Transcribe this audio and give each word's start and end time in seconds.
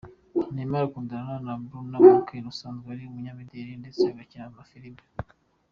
Neymar 0.53 0.83
akundana 0.87 1.33
na 1.45 1.53
Bruna 1.63 1.97
Marquez 2.05 2.45
usanzwe 2.51 2.87
ari 2.93 3.03
umunyamideli 3.05 3.71
ndetse 3.81 4.01
agakina 4.13 4.45
amafilimi. 4.49 5.03